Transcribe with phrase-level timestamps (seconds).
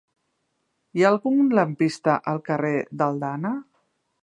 [0.99, 3.53] Hi ha algun lampista al carrer d'Aldana?